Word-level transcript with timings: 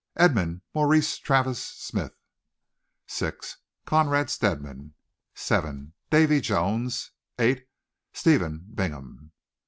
Edmund 0.15 0.61
Maurice 0.73 1.19
Travers 1.19 1.59
Smith. 1.63 2.15
6. 3.05 3.57
Conrad 3.85 4.31
Stedman. 4.31 4.95
7. 5.35 5.93
Davy 6.09 6.41
Jones. 6.41 7.11
8. 7.37 7.67
Stephen 8.11 8.65
Bingham. 8.73 9.31